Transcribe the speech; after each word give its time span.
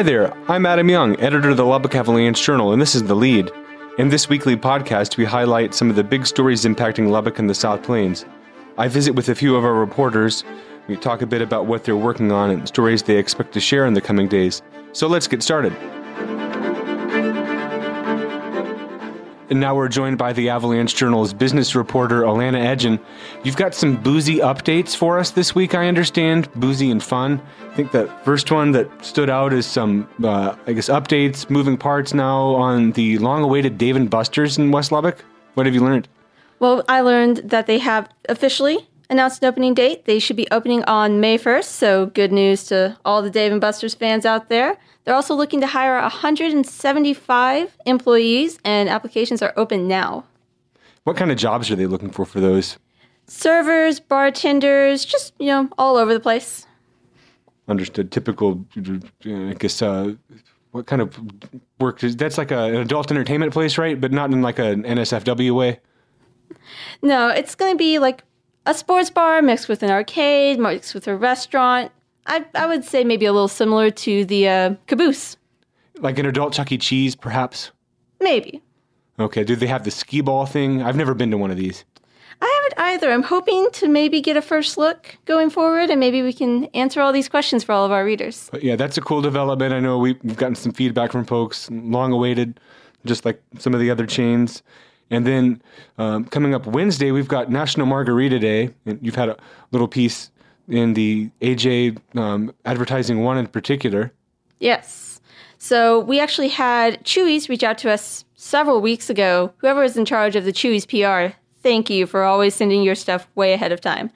Hi 0.00 0.04
there, 0.04 0.32
I'm 0.50 0.64
Adam 0.64 0.88
Young, 0.88 1.20
editor 1.20 1.50
of 1.50 1.58
the 1.58 1.66
Lubbock 1.66 1.94
Avalanche 1.94 2.42
Journal, 2.42 2.72
and 2.72 2.80
this 2.80 2.94
is 2.94 3.02
The 3.02 3.14
Lead. 3.14 3.50
In 3.98 4.08
this 4.08 4.30
weekly 4.30 4.56
podcast, 4.56 5.18
we 5.18 5.26
highlight 5.26 5.74
some 5.74 5.90
of 5.90 5.96
the 5.96 6.02
big 6.02 6.26
stories 6.26 6.64
impacting 6.64 7.10
Lubbock 7.10 7.38
and 7.38 7.50
the 7.50 7.54
South 7.54 7.82
Plains. 7.82 8.24
I 8.78 8.88
visit 8.88 9.14
with 9.14 9.28
a 9.28 9.34
few 9.34 9.56
of 9.56 9.62
our 9.62 9.74
reporters. 9.74 10.42
We 10.88 10.96
talk 10.96 11.20
a 11.20 11.26
bit 11.26 11.42
about 11.42 11.66
what 11.66 11.84
they're 11.84 11.96
working 11.96 12.32
on 12.32 12.48
and 12.48 12.66
stories 12.66 13.02
they 13.02 13.18
expect 13.18 13.52
to 13.52 13.60
share 13.60 13.84
in 13.84 13.92
the 13.92 14.00
coming 14.00 14.26
days. 14.26 14.62
So 14.92 15.06
let's 15.06 15.28
get 15.28 15.42
started. 15.42 15.76
And 19.50 19.58
now 19.58 19.74
we're 19.74 19.88
joined 19.88 20.16
by 20.16 20.32
the 20.32 20.48
Avalanche 20.48 20.94
Journal's 20.94 21.32
business 21.34 21.74
reporter, 21.74 22.22
Alana 22.22 22.62
Edgen. 22.62 23.00
You've 23.42 23.56
got 23.56 23.74
some 23.74 23.96
boozy 23.96 24.36
updates 24.36 24.94
for 24.94 25.18
us 25.18 25.32
this 25.32 25.56
week, 25.56 25.74
I 25.74 25.88
understand. 25.88 26.48
Boozy 26.54 26.88
and 26.88 27.02
fun. 27.02 27.42
I 27.68 27.74
think 27.74 27.90
the 27.90 28.06
first 28.24 28.52
one 28.52 28.70
that 28.72 28.88
stood 29.04 29.28
out 29.28 29.52
is 29.52 29.66
some, 29.66 30.08
uh, 30.22 30.54
I 30.68 30.72
guess, 30.72 30.88
updates, 30.88 31.50
moving 31.50 31.76
parts 31.76 32.14
now 32.14 32.54
on 32.54 32.92
the 32.92 33.18
long 33.18 33.42
awaited 33.42 33.76
Dave 33.76 33.96
and 33.96 34.08
Buster's 34.08 34.56
in 34.56 34.70
West 34.70 34.92
Lubbock. 34.92 35.24
What 35.54 35.66
have 35.66 35.74
you 35.74 35.80
learned? 35.80 36.06
Well, 36.60 36.84
I 36.88 37.00
learned 37.00 37.38
that 37.38 37.66
they 37.66 37.78
have 37.78 38.08
officially 38.28 38.86
announced 39.10 39.42
an 39.42 39.48
opening 39.48 39.74
date. 39.74 40.06
They 40.06 40.18
should 40.18 40.36
be 40.36 40.48
opening 40.50 40.82
on 40.84 41.20
May 41.20 41.36
1st, 41.36 41.64
so 41.64 42.06
good 42.06 42.32
news 42.32 42.64
to 42.68 42.96
all 43.04 43.20
the 43.20 43.30
Dave 43.30 43.52
and 43.52 43.60
Buster's 43.60 43.94
fans 43.94 44.24
out 44.24 44.48
there. 44.48 44.78
They're 45.04 45.14
also 45.14 45.34
looking 45.34 45.60
to 45.60 45.66
hire 45.66 46.00
175 46.00 47.76
employees, 47.84 48.58
and 48.64 48.88
applications 48.88 49.42
are 49.42 49.52
open 49.56 49.88
now. 49.88 50.24
What 51.04 51.16
kind 51.16 51.30
of 51.30 51.36
jobs 51.36 51.70
are 51.70 51.76
they 51.76 51.86
looking 51.86 52.10
for 52.10 52.24
for 52.24 52.40
those? 52.40 52.78
Servers, 53.26 54.00
bartenders, 54.00 55.04
just, 55.04 55.34
you 55.38 55.46
know, 55.46 55.68
all 55.76 55.96
over 55.96 56.14
the 56.14 56.20
place. 56.20 56.66
Understood. 57.68 58.10
Typical, 58.10 58.64
I 59.24 59.54
guess, 59.58 59.82
uh, 59.82 60.14
what 60.72 60.86
kind 60.86 61.02
of 61.02 61.18
work? 61.78 62.02
Is, 62.04 62.16
that's 62.16 62.38
like 62.38 62.50
a, 62.50 62.64
an 62.64 62.76
adult 62.76 63.10
entertainment 63.10 63.52
place, 63.52 63.78
right? 63.78 64.00
But 64.00 64.12
not 64.12 64.32
in 64.32 64.42
like 64.42 64.58
an 64.58 64.82
NSFW 64.84 65.54
way? 65.54 65.80
No, 67.02 67.28
it's 67.28 67.54
going 67.54 67.72
to 67.72 67.78
be 67.78 67.98
like 67.98 68.24
a 68.66 68.74
sports 68.74 69.10
bar 69.10 69.42
mixed 69.42 69.68
with 69.68 69.82
an 69.82 69.90
arcade, 69.90 70.58
mixed 70.58 70.94
with 70.94 71.08
a 71.08 71.16
restaurant, 71.16 71.92
I, 72.26 72.44
I 72.54 72.66
would 72.66 72.84
say 72.84 73.04
maybe 73.04 73.26
a 73.26 73.32
little 73.32 73.48
similar 73.48 73.90
to 73.90 74.24
the 74.24 74.48
uh, 74.48 74.74
caboose. 74.86 75.36
Like 75.98 76.18
an 76.18 76.26
adult 76.26 76.52
Chuck 76.52 76.70
E. 76.72 76.78
Cheese, 76.78 77.16
perhaps? 77.16 77.72
Maybe. 78.20 78.62
Okay. 79.18 79.44
Do 79.44 79.56
they 79.56 79.66
have 79.66 79.84
the 79.84 79.90
skee 79.90 80.20
ball 80.20 80.46
thing? 80.46 80.82
I've 80.82 80.96
never 80.96 81.14
been 81.14 81.30
to 81.30 81.36
one 81.36 81.50
of 81.50 81.56
these. 81.56 81.84
I 82.42 82.60
haven't 82.62 82.86
either. 82.86 83.12
I'm 83.12 83.22
hoping 83.22 83.68
to 83.72 83.88
maybe 83.88 84.22
get 84.22 84.36
a 84.36 84.42
first 84.42 84.78
look 84.78 85.18
going 85.26 85.50
forward, 85.50 85.90
and 85.90 86.00
maybe 86.00 86.22
we 86.22 86.32
can 86.32 86.66
answer 86.66 87.02
all 87.02 87.12
these 87.12 87.28
questions 87.28 87.62
for 87.62 87.72
all 87.72 87.84
of 87.84 87.92
our 87.92 88.02
readers. 88.02 88.48
But 88.50 88.62
yeah, 88.62 88.76
that's 88.76 88.96
a 88.96 89.02
cool 89.02 89.20
development. 89.20 89.74
I 89.74 89.80
know 89.80 89.98
we've 89.98 90.36
gotten 90.36 90.54
some 90.54 90.72
feedback 90.72 91.12
from 91.12 91.26
folks, 91.26 91.68
long 91.70 92.12
awaited, 92.12 92.58
just 93.04 93.26
like 93.26 93.42
some 93.58 93.74
of 93.74 93.80
the 93.80 93.90
other 93.90 94.06
chains. 94.06 94.62
And 95.10 95.26
then 95.26 95.62
um, 95.98 96.24
coming 96.26 96.54
up 96.54 96.66
Wednesday, 96.66 97.10
we've 97.10 97.28
got 97.28 97.50
National 97.50 97.86
Margarita 97.86 98.38
Day, 98.38 98.70
and 98.86 98.98
you've 99.02 99.16
had 99.16 99.28
a 99.28 99.36
little 99.72 99.88
piece 99.88 100.30
in 100.68 100.94
the 100.94 101.30
AJ 101.40 101.98
um, 102.16 102.54
advertising 102.64 103.22
one 103.22 103.36
in 103.36 103.46
particular. 103.48 104.12
Yes. 104.60 105.20
So 105.58 106.00
we 106.00 106.20
actually 106.20 106.48
had 106.48 107.04
Chuy's 107.04 107.48
reach 107.48 107.62
out 107.62 107.76
to 107.78 107.90
us 107.90 108.24
several 108.36 108.80
weeks 108.80 109.10
ago. 109.10 109.52
Whoever 109.58 109.82
is 109.82 109.96
in 109.96 110.04
charge 110.04 110.36
of 110.36 110.44
the 110.44 110.52
Chuy's 110.52 110.86
PR, 110.86 111.36
thank 111.62 111.90
you 111.90 112.06
for 112.06 112.22
always 112.22 112.54
sending 112.54 112.82
your 112.82 112.94
stuff 112.94 113.28
way 113.34 113.52
ahead 113.52 113.72
of 113.72 113.80
time. 113.80 114.10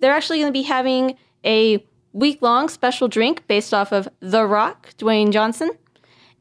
They're 0.00 0.14
actually 0.14 0.38
going 0.38 0.52
to 0.52 0.58
be 0.58 0.62
having 0.62 1.16
a 1.44 1.84
week 2.12 2.40
long 2.40 2.68
special 2.68 3.08
drink 3.08 3.46
based 3.46 3.74
off 3.74 3.92
of 3.92 4.08
The 4.20 4.46
Rock, 4.46 4.94
Dwayne 4.98 5.32
Johnson. 5.32 5.70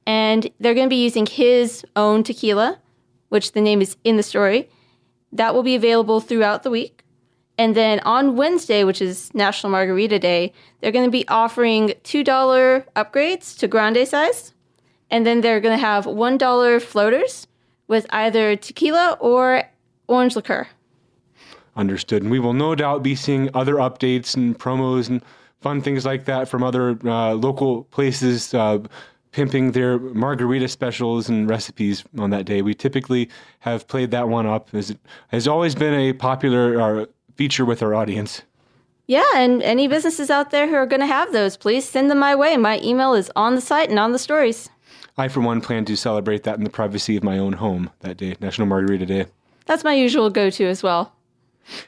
And 0.08 0.50
they're 0.60 0.74
going 0.74 0.88
to 0.88 0.94
be 0.94 1.04
using 1.04 1.26
his 1.26 1.84
own 1.96 2.24
tequila, 2.24 2.80
which 3.30 3.52
the 3.54 3.62
name 3.62 3.82
is 3.82 3.98
in 4.04 4.18
the 4.18 4.24
story. 4.24 4.70
That 5.32 5.54
will 5.54 5.64
be 5.64 5.76
available 5.76 6.20
throughout 6.22 6.64
the 6.64 6.70
week. 6.70 7.04
And 7.58 7.76
then 7.76 8.00
on 8.02 8.36
Wednesday, 8.36 8.84
which 8.84 9.02
is 9.02 9.34
National 9.34 9.72
Margarita 9.72 10.20
Day, 10.20 10.54
they're 10.82 10.92
going 10.92 11.06
to 11.06 11.12
be 11.12 11.28
offering 11.28 11.90
$2 12.04 12.86
upgrades 12.96 13.58
to 13.60 13.68
grande 13.68 14.08
size. 14.08 14.54
And 15.10 15.26
then 15.26 15.42
they're 15.42 15.62
going 15.62 15.78
to 15.78 15.86
have 15.86 16.06
$1 16.06 16.82
floaters 16.82 17.48
with 17.88 18.06
either 18.10 18.56
tequila 18.56 19.18
or 19.20 19.64
orange 20.08 20.36
liqueur. 20.36 20.68
Understood. 21.76 22.24
And 22.24 22.32
we 22.32 22.40
will 22.40 22.54
no 22.54 22.76
doubt 22.76 23.04
be 23.04 23.16
seeing 23.16 23.50
other 23.54 23.76
updates 23.76 24.36
and 24.36 24.58
promos 24.58 25.10
and 25.10 25.22
fun 25.62 25.82
things 25.82 26.06
like 26.06 26.26
that 26.26 26.48
from 26.48 26.64
other 26.64 26.98
uh, 27.06 27.34
local 27.34 27.84
places 27.86 28.54
uh, 28.54 28.80
pimping 29.36 29.74
their 29.74 30.00
margarita 30.00 30.66
specials 30.66 31.28
and 31.28 31.50
recipes 31.50 32.06
on 32.18 32.30
that 32.30 32.46
day. 32.46 32.62
We 32.62 32.74
typically 32.74 33.30
have 33.60 33.86
played 33.86 34.12
that 34.12 34.30
one 34.30 34.46
up 34.46 34.74
as 34.74 34.92
it 34.92 35.00
has 35.28 35.46
always 35.46 35.76
been 35.76 35.94
a 35.94 36.14
popular 36.14 36.80
uh, 36.80 37.06
feature 37.36 37.66
with 37.66 37.84
our 37.84 37.94
audience. 37.94 38.44
Yeah, 39.08 39.26
and 39.36 39.62
any 39.62 39.90
businesses 39.90 40.30
out 40.30 40.52
there 40.52 40.70
who 40.70 40.76
are 40.76 40.86
going 40.86 41.02
to 41.02 41.06
have 41.06 41.34
those, 41.34 41.58
please 41.58 41.84
send 41.84 42.10
them 42.10 42.18
my 42.18 42.34
way. 42.34 42.56
My 42.56 42.80
email 42.80 43.14
is 43.14 43.30
on 43.36 43.56
the 43.56 43.62
site 43.62 43.90
and 43.90 44.00
on 44.00 44.14
the 44.14 44.20
stories. 44.20 44.70
I, 45.18 45.28
for 45.28 45.42
one, 45.42 45.60
plan 45.60 45.84
to 45.84 45.98
celebrate 45.98 46.44
that 46.44 46.58
in 46.58 46.64
the 46.64 46.70
privacy 46.70 47.18
of 47.18 47.24
my 47.24 47.38
own 47.38 47.54
home 47.54 47.90
that 48.00 48.16
day, 48.16 48.38
National 48.40 48.68
Margarita 48.68 49.06
Day. 49.06 49.26
That's 49.66 49.84
my 49.84 49.94
usual 49.94 50.30
go 50.30 50.50
to 50.50 50.66
as 50.66 50.82
well. 50.82 51.12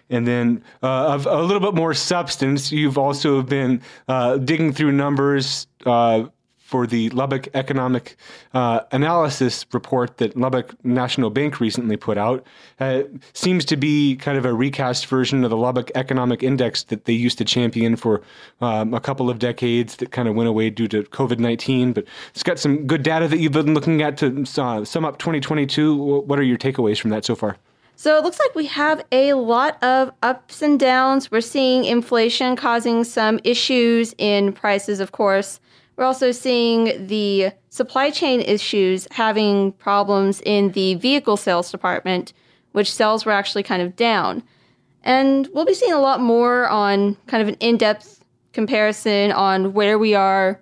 And 0.09 0.27
then, 0.27 0.63
uh, 0.83 1.13
of 1.13 1.25
a 1.27 1.41
little 1.41 1.61
bit 1.61 1.75
more 1.75 1.93
substance, 1.93 2.73
you've 2.73 2.97
also 2.97 3.41
been 3.41 3.81
uh, 4.09 4.35
digging 4.37 4.73
through 4.73 4.91
numbers 4.91 5.67
uh, 5.85 6.25
for 6.67 6.85
the 6.85 7.09
Lubbock 7.11 7.47
Economic 7.53 8.17
uh, 8.53 8.81
Analysis 8.91 9.65
report 9.71 10.17
that 10.17 10.35
Lubbock 10.35 10.75
National 10.83 11.29
Bank 11.29 11.61
recently 11.61 11.95
put 11.95 12.17
out. 12.17 12.45
Uh, 12.77 13.03
seems 13.31 13.63
to 13.63 13.77
be 13.77 14.17
kind 14.17 14.37
of 14.37 14.43
a 14.43 14.53
recast 14.53 15.05
version 15.05 15.45
of 15.45 15.49
the 15.49 15.55
Lubbock 15.55 15.89
Economic 15.95 16.43
Index 16.43 16.83
that 16.83 17.05
they 17.05 17.13
used 17.13 17.37
to 17.37 17.45
champion 17.45 17.95
for 17.95 18.21
um, 18.59 18.93
a 18.93 18.99
couple 18.99 19.29
of 19.29 19.39
decades 19.39 19.95
that 19.95 20.11
kind 20.11 20.27
of 20.27 20.35
went 20.35 20.49
away 20.49 20.69
due 20.69 20.89
to 20.89 21.03
COVID 21.03 21.39
19. 21.39 21.93
But 21.93 22.03
it's 22.31 22.43
got 22.43 22.59
some 22.59 22.85
good 22.85 23.01
data 23.01 23.29
that 23.29 23.37
you've 23.37 23.53
been 23.53 23.73
looking 23.73 24.01
at 24.01 24.17
to 24.17 24.45
uh, 24.57 24.83
sum 24.83 25.05
up 25.05 25.19
2022. 25.19 25.95
What 25.95 26.37
are 26.37 26.43
your 26.43 26.57
takeaways 26.57 26.99
from 26.99 27.11
that 27.11 27.23
so 27.23 27.33
far? 27.33 27.55
So 27.95 28.17
it 28.17 28.25
looks 28.25 28.39
like 28.39 28.53
we 28.55 28.65
have 28.65 29.05
a 29.13 29.33
lot 29.35 29.81
of 29.81 30.11
ups 30.21 30.61
and 30.61 30.77
downs. 30.77 31.31
We're 31.31 31.39
seeing 31.39 31.85
inflation 31.85 32.57
causing 32.57 33.05
some 33.05 33.39
issues 33.45 34.13
in 34.17 34.51
prices, 34.51 34.99
of 34.99 35.13
course. 35.13 35.61
We're 35.97 36.05
also 36.05 36.31
seeing 36.31 37.07
the 37.07 37.51
supply 37.69 38.11
chain 38.11 38.41
issues 38.41 39.07
having 39.11 39.71
problems 39.73 40.41
in 40.45 40.71
the 40.71 40.93
vehicle 40.95 41.37
sales 41.37 41.71
department, 41.71 42.33
which 42.71 42.93
sales 42.93 43.25
were 43.25 43.31
actually 43.31 43.63
kind 43.63 43.81
of 43.81 43.95
down. 43.95 44.43
And 45.03 45.49
we'll 45.53 45.65
be 45.65 45.73
seeing 45.73 45.93
a 45.93 45.99
lot 45.99 46.21
more 46.21 46.67
on 46.69 47.17
kind 47.25 47.41
of 47.41 47.49
an 47.49 47.55
in 47.55 47.77
depth 47.77 48.23
comparison 48.53 49.31
on 49.31 49.73
where 49.73 49.97
we 49.97 50.13
are 50.13 50.61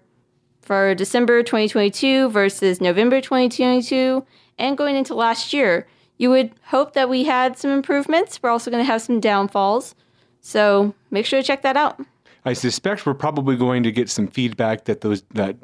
for 0.62 0.96
December 0.96 1.44
2022 1.44 2.29
versus 2.29 2.79
November 2.79 3.19
2022 3.19 4.25
and 4.57 4.78
going 4.78 4.96
into 4.96 5.13
last 5.13 5.52
year. 5.52 5.85
You 6.17 6.29
would 6.29 6.52
hope 6.67 6.94
that 6.94 7.09
we 7.09 7.25
had 7.25 7.57
some 7.57 7.72
improvements. 7.72 8.41
We're 8.41 8.52
also 8.52 8.72
going 8.72 8.84
to 8.84 8.90
have 8.90 9.02
some 9.02 9.19
downfalls. 9.19 9.96
So 10.40 10.94
make 11.12 11.25
sure 11.25 11.41
to 11.41 11.46
check 11.46 11.62
that 11.63 11.75
out. 11.75 12.00
I 12.45 12.53
suspect 12.53 13.07
we're 13.07 13.16
probably 13.16 13.56
going 13.56 13.81
to 13.83 13.91
get 13.91 14.07
some 14.07 14.28
feedback 14.28 14.85
that 14.85 15.01
those 15.01 15.23
that 15.33 15.57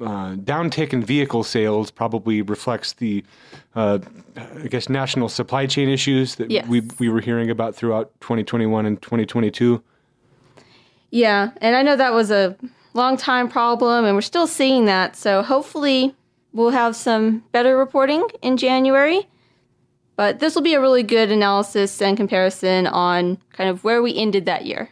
uh, 0.00 0.34
downtick 0.36 0.94
in 0.94 1.04
vehicle 1.04 1.44
sales 1.44 1.90
probably 1.90 2.40
reflects 2.40 2.94
the, 2.94 3.22
uh, 3.74 3.98
I 4.36 4.68
guess, 4.68 4.88
national 4.88 5.28
supply 5.28 5.66
chain 5.66 5.90
issues 5.90 6.36
that 6.36 6.50
yes. 6.50 6.66
we 6.66 6.80
we 6.98 7.10
were 7.10 7.20
hearing 7.20 7.50
about 7.50 7.74
throughout 7.74 8.18
2021 8.22 8.86
and 8.86 9.00
2022. 9.02 9.82
Yeah, 11.10 11.50
and 11.60 11.76
I 11.76 11.82
know 11.82 11.96
that 11.96 12.14
was 12.14 12.30
a 12.30 12.56
long 12.94 13.18
time 13.18 13.48
problem, 13.48 14.06
and 14.06 14.14
we're 14.14 14.22
still 14.22 14.46
seeing 14.46 14.86
that. 14.86 15.14
So 15.16 15.42
hopefully, 15.42 16.14
we'll 16.54 16.70
have 16.70 16.96
some 16.96 17.44
better 17.52 17.76
reporting 17.76 18.26
in 18.40 18.56
January. 18.56 19.28
But 20.16 20.40
this 20.40 20.54
will 20.54 20.62
be 20.62 20.74
a 20.74 20.80
really 20.80 21.02
good 21.02 21.30
analysis 21.30 22.00
and 22.00 22.16
comparison 22.16 22.86
on 22.86 23.38
kind 23.52 23.68
of 23.68 23.82
where 23.84 24.02
we 24.02 24.16
ended 24.16 24.46
that 24.46 24.66
year. 24.66 24.90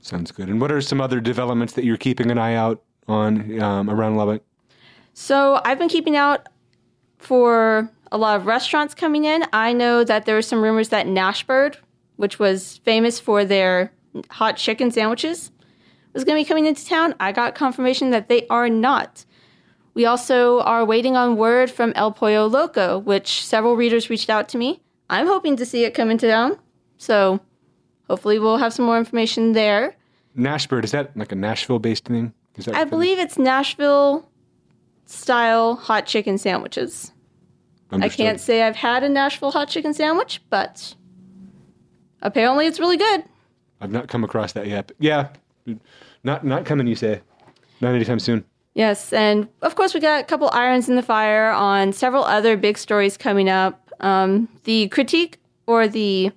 Sounds 0.00 0.30
good. 0.32 0.48
And 0.48 0.60
what 0.60 0.72
are 0.72 0.80
some 0.80 1.00
other 1.00 1.20
developments 1.20 1.74
that 1.74 1.84
you're 1.84 1.96
keeping 1.96 2.30
an 2.30 2.38
eye 2.38 2.54
out 2.54 2.82
on 3.06 3.60
um, 3.60 3.90
around 3.90 4.16
Lubbock? 4.16 4.42
So 5.14 5.60
I've 5.64 5.78
been 5.78 5.88
keeping 5.88 6.16
out 6.16 6.48
for 7.18 7.90
a 8.12 8.18
lot 8.18 8.36
of 8.36 8.46
restaurants 8.46 8.94
coming 8.94 9.24
in. 9.24 9.44
I 9.52 9.72
know 9.72 10.04
that 10.04 10.24
there 10.24 10.34
were 10.34 10.42
some 10.42 10.62
rumors 10.62 10.90
that 10.90 11.06
Nashbird, 11.06 11.76
which 12.16 12.38
was 12.38 12.78
famous 12.78 13.18
for 13.18 13.44
their 13.44 13.92
hot 14.30 14.56
chicken 14.56 14.90
sandwiches, 14.90 15.50
was 16.14 16.24
going 16.24 16.36
to 16.36 16.44
be 16.44 16.48
coming 16.48 16.66
into 16.66 16.86
town. 16.86 17.14
I 17.20 17.32
got 17.32 17.54
confirmation 17.54 18.10
that 18.10 18.28
they 18.28 18.46
are 18.48 18.68
not. 18.68 19.24
We 19.94 20.06
also 20.06 20.60
are 20.60 20.84
waiting 20.84 21.16
on 21.16 21.36
word 21.36 21.70
from 21.70 21.92
El 21.96 22.12
Pollo 22.12 22.46
Loco, 22.46 22.98
which 22.98 23.44
several 23.44 23.76
readers 23.76 24.08
reached 24.08 24.30
out 24.30 24.48
to 24.50 24.58
me. 24.58 24.80
I'm 25.10 25.26
hoping 25.26 25.56
to 25.56 25.66
see 25.66 25.84
it 25.84 25.94
come 25.94 26.10
into 26.10 26.28
town. 26.28 26.58
So 26.98 27.40
hopefully 28.08 28.38
we'll 28.38 28.56
have 28.56 28.72
some 28.72 28.84
more 28.84 28.98
information 28.98 29.52
there. 29.52 29.96
Nashbird, 30.36 30.84
is 30.84 30.92
that 30.92 31.16
like 31.16 31.32
a 31.32 31.36
Nashville 31.36 31.78
based 31.78 32.04
thing? 32.04 32.32
I 32.72 32.84
believe 32.84 33.18
it's 33.18 33.38
Nashville 33.38 34.28
style 35.06 35.76
hot 35.76 36.06
chicken 36.06 36.38
sandwiches. 36.38 37.12
Understood. 37.90 38.12
I 38.12 38.24
can't 38.24 38.40
say 38.40 38.62
I've 38.62 38.76
had 38.76 39.02
a 39.02 39.08
Nashville 39.08 39.50
hot 39.50 39.68
chicken 39.68 39.94
sandwich, 39.94 40.42
but 40.50 40.94
apparently 42.20 42.66
it's 42.66 42.80
really 42.80 42.96
good. 42.96 43.24
I've 43.80 43.90
not 43.92 44.08
come 44.08 44.24
across 44.24 44.52
that 44.52 44.66
yet. 44.66 44.92
Yeah, 44.98 45.28
not 46.24 46.44
not 46.44 46.64
coming. 46.64 46.86
You 46.86 46.96
say, 46.96 47.20
not 47.80 47.94
anytime 47.94 48.18
soon. 48.18 48.44
Yes, 48.74 49.12
and 49.12 49.48
of 49.62 49.74
course 49.74 49.94
we 49.94 50.00
got 50.00 50.20
a 50.20 50.24
couple 50.24 50.50
irons 50.52 50.88
in 50.88 50.96
the 50.96 51.02
fire 51.02 51.50
on 51.50 51.92
several 51.92 52.24
other 52.24 52.56
big 52.56 52.76
stories 52.76 53.16
coming 53.16 53.48
up. 53.48 53.90
Um, 54.00 54.48
the 54.64 54.88
critique 54.88 55.40
or 55.66 55.88
the 55.88 56.32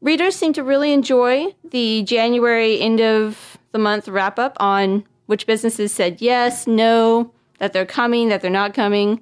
readers 0.00 0.36
seem 0.36 0.52
to 0.54 0.62
really 0.62 0.92
enjoy 0.92 1.54
the 1.64 2.02
January 2.02 2.80
end 2.80 3.00
of 3.00 3.58
the 3.72 3.78
month 3.78 4.08
wrap 4.08 4.38
up 4.38 4.56
on 4.60 5.04
which 5.26 5.46
businesses 5.46 5.92
said 5.92 6.20
yes, 6.20 6.66
no, 6.66 7.30
that 7.58 7.72
they're 7.72 7.86
coming, 7.86 8.28
that 8.28 8.40
they're 8.40 8.50
not 8.50 8.74
coming, 8.74 9.20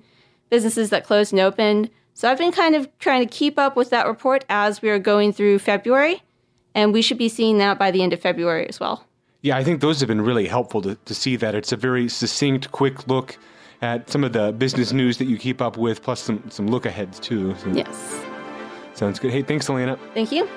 businesses 0.51 0.91
that 0.91 1.05
closed 1.05 1.33
and 1.33 1.41
opened. 1.41 1.91
So 2.15 2.31
I've 2.31 2.39
been 2.39 2.53
kind 2.53 2.75
of 2.75 2.89
trying 2.99 3.27
to 3.27 3.35
keep 3.35 3.59
up 3.59 3.77
with 3.77 3.91
that 3.91 4.07
report 4.07 4.45
as 4.49 4.81
we 4.81 4.89
are 4.89 4.99
going 4.99 5.33
through 5.33 5.59
February, 5.59 6.23
and 6.75 6.93
we 6.93 7.03
should 7.03 7.19
be 7.19 7.29
seeing 7.29 7.59
that 7.59 7.79
by 7.79 7.91
the 7.91 8.03
end 8.03 8.13
of 8.13 8.21
February 8.21 8.69
as 8.69 8.79
well. 8.79 9.05
Yeah, 9.43 9.57
I 9.57 9.65
think 9.65 9.81
those 9.81 10.01
have 10.01 10.09
been 10.09 10.23
really 10.23 10.47
helpful 10.47 10.81
to, 10.83 10.95
to 10.95 11.15
see 11.15 11.37
that. 11.37 11.55
It's 11.55 11.73
a 11.73 11.77
very 11.77 12.09
succinct, 12.09 12.73
quick 12.73 13.07
look 13.07 13.37
at 13.83 14.09
some 14.09 14.25
of 14.25 14.33
the 14.33 14.53
business 14.53 14.93
news 14.93 15.19
that 15.19 15.27
you 15.27 15.37
keep 15.37 15.61
up 15.61 15.77
with, 15.77 16.03
plus 16.03 16.21
some, 16.21 16.43
some 16.51 16.69
look 16.69 16.87
aheads 16.87 17.21
too. 17.21 17.55
So 17.57 17.69
Yes. 17.73 18.25
Sounds 18.95 19.19
good. 19.19 19.31
Hey, 19.31 19.43
thanks, 19.43 19.69
Elena. 19.69 19.99
Thank 20.15 20.33
you. 20.33 20.49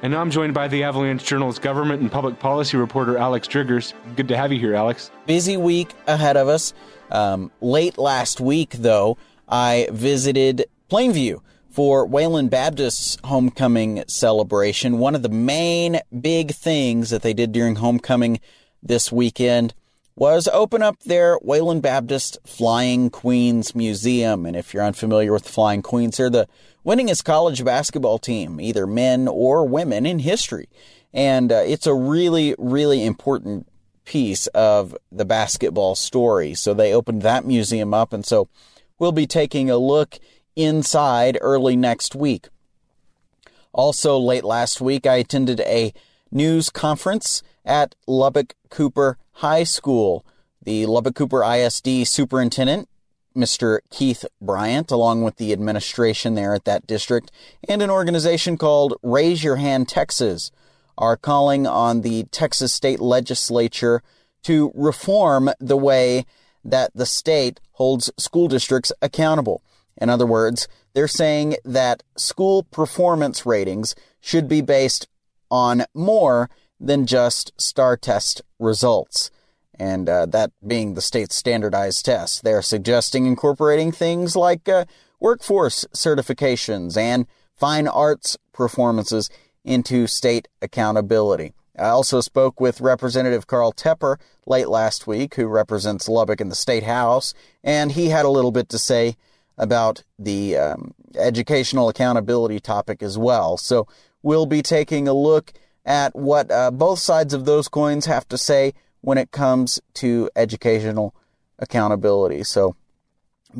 And 0.00 0.12
now 0.12 0.20
I'm 0.20 0.30
joined 0.30 0.54
by 0.54 0.68
the 0.68 0.84
Avalanche 0.84 1.24
Journal's 1.24 1.58
government 1.58 2.00
and 2.00 2.10
public 2.10 2.38
policy 2.38 2.76
reporter, 2.76 3.18
Alex 3.18 3.48
Driggars. 3.48 3.94
Good 4.14 4.28
to 4.28 4.36
have 4.36 4.52
you 4.52 4.60
here, 4.60 4.74
Alex. 4.74 5.10
busy 5.26 5.56
week 5.56 5.92
ahead 6.06 6.36
of 6.36 6.46
us. 6.46 6.72
Um, 7.10 7.50
late 7.60 7.98
last 7.98 8.40
week, 8.40 8.70
though, 8.74 9.18
I 9.48 9.88
visited 9.90 10.66
Plainview 10.88 11.40
for 11.68 12.06
Wayland 12.06 12.48
Baptist's 12.48 13.18
homecoming 13.24 14.04
celebration. 14.06 14.98
One 14.98 15.16
of 15.16 15.22
the 15.22 15.28
main 15.28 16.00
big 16.20 16.52
things 16.52 17.10
that 17.10 17.22
they 17.22 17.34
did 17.34 17.50
during 17.50 17.76
homecoming 17.76 18.38
this 18.80 19.10
weekend 19.10 19.74
was 20.18 20.48
open 20.52 20.82
up 20.82 20.98
their 21.04 21.38
Wayland 21.42 21.80
Baptist 21.80 22.38
Flying 22.44 23.08
Queens 23.08 23.76
Museum. 23.76 24.46
And 24.46 24.56
if 24.56 24.74
you're 24.74 24.82
unfamiliar 24.82 25.32
with 25.32 25.44
the 25.44 25.52
Flying 25.52 25.80
Queens, 25.80 26.16
they're 26.16 26.28
the 26.28 26.48
winningest 26.84 27.22
college 27.22 27.64
basketball 27.64 28.18
team, 28.18 28.60
either 28.60 28.84
men 28.84 29.28
or 29.28 29.64
women, 29.64 30.04
in 30.06 30.18
history. 30.18 30.68
And 31.14 31.52
uh, 31.52 31.62
it's 31.64 31.86
a 31.86 31.94
really, 31.94 32.56
really 32.58 33.04
important 33.04 33.68
piece 34.04 34.48
of 34.48 34.96
the 35.12 35.24
basketball 35.24 35.94
story. 35.94 36.52
So 36.52 36.74
they 36.74 36.92
opened 36.92 37.22
that 37.22 37.44
museum 37.44 37.94
up. 37.94 38.12
And 38.12 38.26
so 38.26 38.48
we'll 38.98 39.12
be 39.12 39.26
taking 39.26 39.70
a 39.70 39.78
look 39.78 40.18
inside 40.56 41.38
early 41.40 41.76
next 41.76 42.16
week. 42.16 42.48
Also, 43.72 44.18
late 44.18 44.42
last 44.42 44.80
week, 44.80 45.06
I 45.06 45.16
attended 45.16 45.60
a 45.60 45.92
news 46.30 46.70
conference 46.70 47.42
at 47.64 47.94
Lubbock 48.06 48.54
Cooper 48.70 49.18
High 49.32 49.64
School. 49.64 50.24
The 50.62 50.86
Lubbock 50.86 51.14
Cooper 51.14 51.42
ISD 51.42 52.06
superintendent, 52.06 52.88
Mr. 53.36 53.80
Keith 53.90 54.24
Bryant, 54.40 54.90
along 54.90 55.22
with 55.22 55.36
the 55.36 55.52
administration 55.52 56.34
there 56.34 56.54
at 56.54 56.64
that 56.64 56.86
district, 56.86 57.30
and 57.68 57.82
an 57.82 57.90
organization 57.90 58.56
called 58.56 58.94
Raise 59.02 59.44
Your 59.44 59.56
Hand 59.56 59.88
Texas, 59.88 60.50
are 60.96 61.16
calling 61.16 61.66
on 61.66 62.00
the 62.00 62.24
Texas 62.24 62.72
state 62.72 63.00
legislature 63.00 64.02
to 64.42 64.72
reform 64.74 65.50
the 65.60 65.76
way 65.76 66.26
that 66.64 66.90
the 66.94 67.06
state 67.06 67.60
holds 67.72 68.10
school 68.18 68.48
districts 68.48 68.92
accountable. 69.00 69.62
In 69.96 70.10
other 70.10 70.26
words, 70.26 70.68
they're 70.94 71.08
saying 71.08 71.56
that 71.64 72.02
school 72.16 72.64
performance 72.64 73.46
ratings 73.46 73.94
should 74.20 74.48
be 74.48 74.60
based 74.60 75.06
on 75.50 75.84
more 75.94 76.50
than 76.80 77.06
just 77.06 77.52
STAR 77.56 77.96
test 77.96 78.42
results. 78.58 79.30
And 79.78 80.08
uh, 80.08 80.26
that 80.26 80.50
being 80.66 80.94
the 80.94 81.00
state's 81.00 81.36
standardized 81.36 82.04
test. 82.04 82.42
They're 82.42 82.62
suggesting 82.62 83.26
incorporating 83.26 83.92
things 83.92 84.34
like 84.34 84.68
uh, 84.68 84.84
workforce 85.20 85.84
certifications 85.94 86.96
and 86.96 87.26
fine 87.54 87.86
arts 87.86 88.36
performances 88.52 89.30
into 89.64 90.06
state 90.06 90.48
accountability. 90.62 91.52
I 91.78 91.88
also 91.90 92.20
spoke 92.20 92.60
with 92.60 92.80
Representative 92.80 93.46
Carl 93.46 93.72
Tepper 93.72 94.16
late 94.46 94.68
last 94.68 95.06
week, 95.06 95.34
who 95.34 95.46
represents 95.46 96.08
Lubbock 96.08 96.40
in 96.40 96.48
the 96.48 96.56
State 96.56 96.82
House, 96.82 97.34
and 97.62 97.92
he 97.92 98.08
had 98.08 98.24
a 98.24 98.30
little 98.30 98.50
bit 98.50 98.68
to 98.70 98.78
say 98.78 99.16
about 99.56 100.02
the 100.18 100.56
um, 100.56 100.94
educational 101.16 101.88
accountability 101.88 102.58
topic 102.60 103.02
as 103.02 103.16
well. 103.16 103.56
So 103.56 103.86
we'll 104.28 104.44
be 104.44 104.60
taking 104.60 105.08
a 105.08 105.14
look 105.14 105.54
at 105.86 106.14
what 106.14 106.50
uh, 106.50 106.70
both 106.70 106.98
sides 106.98 107.32
of 107.32 107.46
those 107.46 107.66
coins 107.66 108.04
have 108.04 108.28
to 108.28 108.36
say 108.36 108.74
when 109.00 109.16
it 109.16 109.30
comes 109.30 109.80
to 109.94 110.28
educational 110.36 111.14
accountability. 111.58 112.44
So 112.44 112.76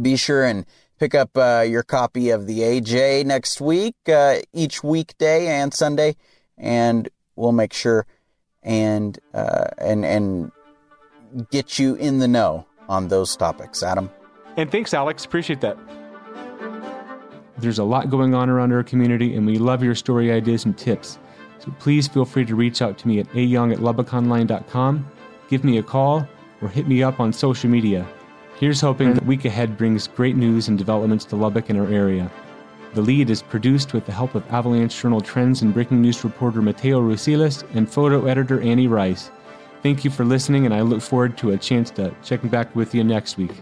be 0.00 0.14
sure 0.16 0.44
and 0.44 0.66
pick 0.98 1.14
up 1.14 1.30
uh, 1.38 1.64
your 1.66 1.82
copy 1.82 2.28
of 2.28 2.46
the 2.46 2.58
AJ 2.60 3.24
next 3.24 3.62
week, 3.62 3.94
uh, 4.08 4.40
each 4.52 4.84
weekday 4.84 5.46
and 5.46 5.72
Sunday, 5.72 6.16
and 6.58 7.08
we'll 7.34 7.52
make 7.52 7.72
sure 7.72 8.04
and 8.62 9.18
uh, 9.32 9.68
and 9.78 10.04
and 10.04 10.52
get 11.50 11.78
you 11.78 11.94
in 11.94 12.18
the 12.18 12.28
know 12.28 12.66
on 12.90 13.08
those 13.08 13.34
topics. 13.36 13.82
Adam. 13.82 14.10
And 14.58 14.70
thanks, 14.70 14.92
Alex. 14.92 15.24
Appreciate 15.24 15.62
that. 15.62 15.78
There's 17.58 17.78
a 17.78 17.84
lot 17.84 18.10
going 18.10 18.34
on 18.34 18.48
around 18.48 18.72
our 18.72 18.82
community, 18.82 19.34
and 19.34 19.44
we 19.44 19.58
love 19.58 19.82
your 19.82 19.94
story 19.94 20.30
ideas 20.30 20.64
and 20.64 20.76
tips. 20.76 21.18
So 21.58 21.72
please 21.78 22.06
feel 22.06 22.24
free 22.24 22.44
to 22.44 22.54
reach 22.54 22.82
out 22.82 22.98
to 22.98 23.08
me 23.08 23.18
at 23.18 23.28
ayoung 23.32 23.72
at 23.72 23.78
lubbockonline.com, 23.78 25.10
give 25.48 25.64
me 25.64 25.78
a 25.78 25.82
call, 25.82 26.26
or 26.62 26.68
hit 26.68 26.86
me 26.86 27.02
up 27.02 27.20
on 27.20 27.32
social 27.32 27.68
media. 27.68 28.06
Here's 28.58 28.80
hoping 28.80 29.14
the 29.14 29.24
week 29.24 29.44
ahead 29.44 29.76
brings 29.76 30.06
great 30.08 30.36
news 30.36 30.68
and 30.68 30.78
developments 30.78 31.24
to 31.26 31.36
Lubbock 31.36 31.68
and 31.68 31.78
our 31.78 31.86
area. 31.86 32.30
The 32.94 33.02
lead 33.02 33.30
is 33.30 33.42
produced 33.42 33.92
with 33.92 34.06
the 34.06 34.12
help 34.12 34.34
of 34.34 34.48
Avalanche 34.50 35.00
Journal 35.00 35.20
Trends 35.20 35.62
and 35.62 35.74
Breaking 35.74 36.00
News 36.00 36.24
reporter 36.24 36.62
Mateo 36.62 37.00
Rosiles 37.00 37.64
and 37.74 37.88
photo 37.88 38.26
editor 38.26 38.60
Annie 38.60 38.88
Rice. 38.88 39.30
Thank 39.82 40.04
you 40.04 40.10
for 40.10 40.24
listening, 40.24 40.64
and 40.64 40.74
I 40.74 40.80
look 40.80 41.02
forward 41.02 41.36
to 41.38 41.50
a 41.50 41.58
chance 41.58 41.90
to 41.92 42.14
check 42.24 42.40
back 42.50 42.74
with 42.74 42.94
you 42.94 43.04
next 43.04 43.36
week. 43.36 43.52